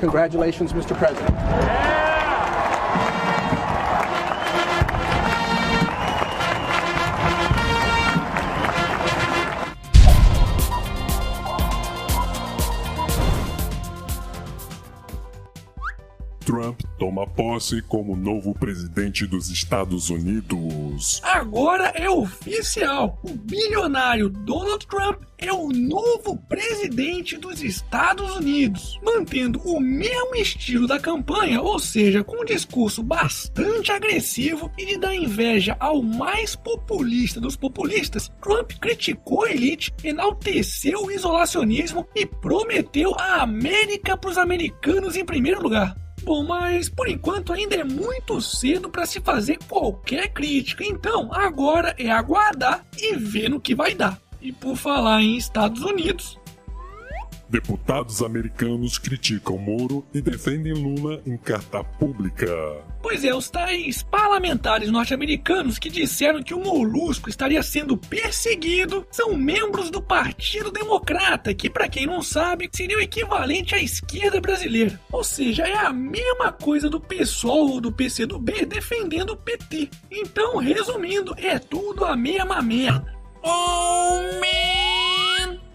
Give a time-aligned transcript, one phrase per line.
[0.00, 0.96] Congratulations, Mr.
[0.96, 1.95] President.
[16.46, 21.20] Trump toma posse como novo presidente dos Estados Unidos.
[21.24, 23.18] Agora é oficial.
[23.24, 30.86] O bilionário Donald Trump é o novo presidente dos Estados Unidos, mantendo o mesmo estilo
[30.86, 36.54] da campanha, ou seja, com um discurso bastante agressivo e de dar inveja ao mais
[36.54, 38.30] populista dos populistas.
[38.40, 45.24] Trump criticou a elite, enalteceu o isolacionismo e prometeu a América para os americanos em
[45.24, 46.05] primeiro lugar.
[46.22, 51.94] Bom, mas por enquanto ainda é muito cedo para se fazer qualquer crítica, então agora
[51.98, 54.20] é aguardar e ver no que vai dar.
[54.40, 56.38] E por falar em Estados Unidos,
[57.48, 62.46] Deputados americanos criticam Moro e defendem Lula em carta pública.
[63.00, 69.36] Pois é, os tais parlamentares norte-americanos que disseram que o Molusco estaria sendo perseguido são
[69.36, 75.00] membros do Partido Democrata, que, para quem não sabe, seria o equivalente à esquerda brasileira.
[75.12, 79.88] Ou seja, é a mesma coisa do PSOL ou do PCdoB defendendo o PT.
[80.10, 83.14] Então, resumindo, é tudo a mesma merda.
[83.40, 84.85] Oh man!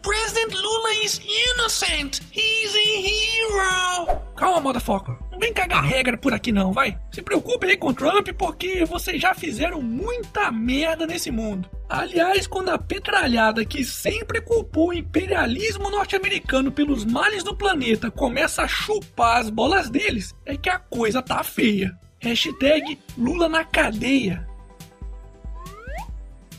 [0.01, 2.21] President Lula is innocent!
[2.31, 4.21] He's a hero!
[4.35, 5.15] Calma, motherfucker.
[5.31, 6.97] Não vem cagar regra por aqui não, vai.
[7.11, 11.69] Se preocupe aí com Trump porque vocês já fizeram muita merda nesse mundo.
[11.87, 18.63] Aliás, quando a petralhada que sempre culpou o imperialismo norte-americano pelos males do planeta começa
[18.63, 21.95] a chupar as bolas deles, é que a coisa tá feia.
[22.19, 24.47] Hashtag Lula na cadeia.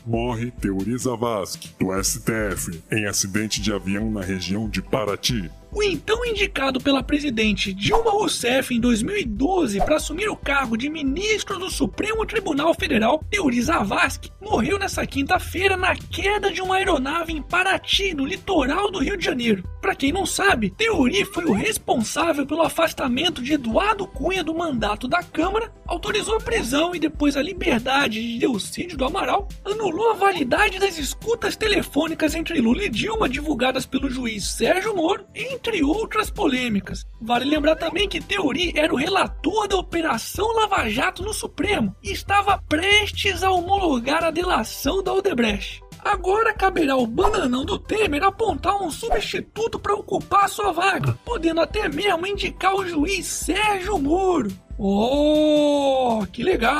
[0.05, 5.49] Morre Teori Zavascki, do STF, em acidente de avião na região de Paraty.
[5.75, 11.57] O então indicado pela presidente Dilma Rousseff em 2012 para assumir o cargo de ministro
[11.57, 17.41] do Supremo Tribunal Federal, Teori Zavascki, morreu nessa quinta-feira na queda de uma aeronave em
[17.41, 19.63] Paraty, no litoral do Rio de Janeiro.
[19.81, 25.07] Para quem não sabe, Teori foi o responsável pelo afastamento de Eduardo Cunha do mandato
[25.07, 30.15] da Câmara, autorizou a prisão e depois a liberdade de Delcídio do Amaral, anulou a
[30.15, 36.29] validade das escutas telefônicas entre Lula e Dilma divulgadas pelo juiz Sérgio Moro, entre outras
[36.29, 37.05] polêmicas.
[37.21, 42.11] Vale lembrar também que Teori era o relator da Operação Lava Jato no Supremo e
[42.11, 45.81] estava prestes a homologar a delação da Odebrecht.
[46.03, 51.87] Agora caberá ao bananão do Temer apontar um substituto para ocupar sua vaga, podendo até
[51.87, 54.51] mesmo indicar o juiz Sérgio Moro.
[54.77, 56.73] Oh, que legal!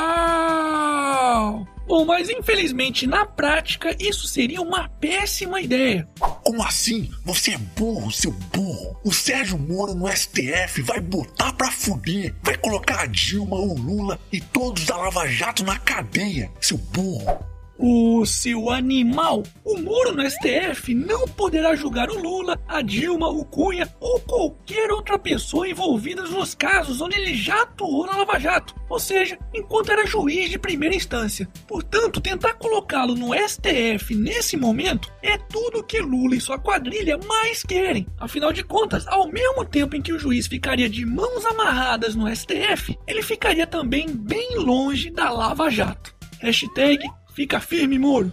[1.86, 6.08] Bom, mas infelizmente na prática isso seria uma péssima ideia.
[6.44, 7.10] Como assim?
[7.24, 9.00] Você é burro, seu burro.
[9.02, 12.34] O Sérgio Moro no STF vai botar pra fuder.
[12.42, 17.53] Vai colocar a Dilma, o Lula e todos da Lava Jato na cadeia, seu burro.
[17.76, 23.44] O seu animal, o Moro no STF não poderá julgar o Lula, a Dilma, o
[23.44, 28.74] Cunha ou qualquer outra pessoa envolvida nos casos onde ele já atuou na Lava Jato,
[28.88, 31.48] ou seja, enquanto era juiz de primeira instância.
[31.66, 37.64] Portanto, tentar colocá-lo no STF nesse momento é tudo que Lula e sua quadrilha mais
[37.64, 38.06] querem.
[38.18, 42.32] Afinal de contas, ao mesmo tempo em que o juiz ficaria de mãos amarradas no
[42.34, 46.14] STF, ele ficaria também bem longe da Lava Jato.
[46.40, 47.04] Hashtag
[47.34, 48.32] Fica firme, Moro.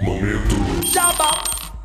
[0.00, 0.54] Momento.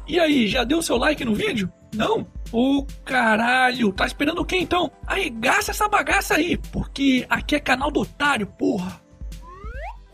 [0.08, 1.72] E aí, já deu seu like no vídeo?
[1.94, 2.28] Não?
[2.52, 4.92] Ô caralho, tá esperando o que então?
[5.06, 9.02] Arregaça essa bagaça aí, porque aqui é canal do otário, porra.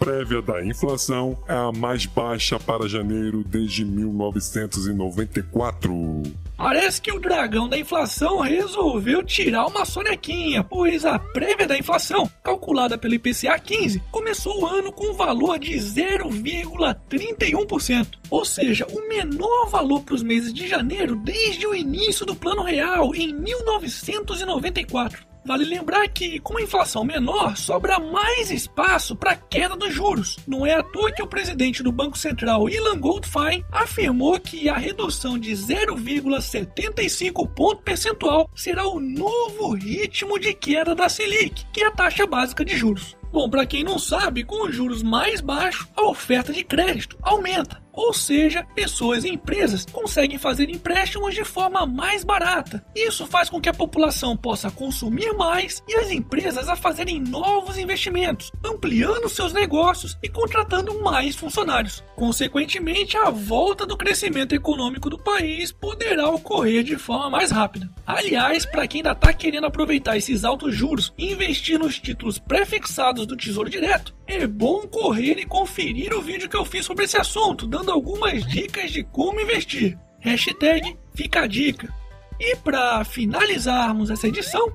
[0.03, 6.23] Prévia da inflação é a mais baixa para janeiro desde 1994.
[6.57, 12.29] Parece que o dragão da inflação resolveu tirar uma sonequinha, pois a prévia da inflação,
[12.43, 19.07] calculada pelo IPCA 15, começou o ano com um valor de 0,31%, ou seja, o
[19.07, 25.31] menor valor para os meses de janeiro desde o início do Plano Real em 1994.
[25.45, 30.37] Vale lembrar que, com a inflação menor, sobra mais espaço para queda dos juros.
[30.47, 34.77] Não é à toa que o presidente do Banco Central, Ilan Goldfein, afirmou que a
[34.77, 41.87] redução de 0,75 ponto percentual será o novo ritmo de queda da Selic, que é
[41.87, 43.17] a taxa básica de juros.
[43.31, 47.82] Bom, para quem não sabe, com os juros mais baixos, a oferta de crédito aumenta.
[47.93, 52.83] Ou seja, pessoas e empresas conseguem fazer empréstimos de forma mais barata.
[52.95, 57.77] Isso faz com que a população possa consumir mais e as empresas a fazerem novos
[57.77, 62.03] investimentos, ampliando seus negócios e contratando mais funcionários.
[62.15, 67.89] Consequentemente, a volta do crescimento econômico do país poderá ocorrer de forma mais rápida.
[68.05, 73.27] Aliás, para quem ainda está querendo aproveitar esses altos juros e investir nos títulos prefixados
[73.27, 77.17] do Tesouro Direto, é bom correr e conferir o vídeo que eu fiz sobre esse
[77.17, 79.97] assunto, dando algumas dicas de como investir.
[80.19, 81.93] Hashtag fica a dica.
[82.39, 84.71] E para finalizarmos essa edição,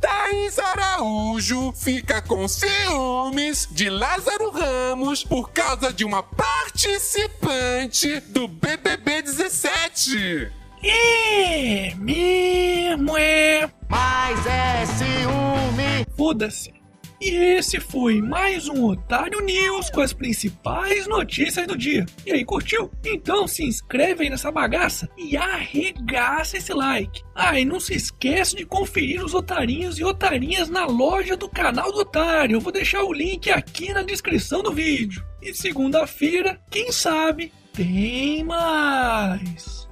[0.00, 9.22] Thaís Araújo fica com ciúmes de Lázaro Ramos por causa de uma participante do BBB
[9.22, 10.50] 17.
[10.82, 13.70] é mesmo é.
[13.88, 16.06] Mas é ciúme.
[16.16, 16.81] Foda-se.
[17.24, 22.04] E esse foi mais um Otário News com as principais notícias do dia.
[22.26, 22.90] E aí, curtiu?
[23.06, 27.22] Então se inscreve aí nessa bagaça e arregaça esse like.
[27.32, 31.92] Ah, e não se esquece de conferir os otarinhos e otarinhas na loja do canal
[31.92, 32.56] do Otário.
[32.56, 35.24] Eu vou deixar o link aqui na descrição do vídeo.
[35.40, 39.88] E segunda-feira, quem sabe, tem mais.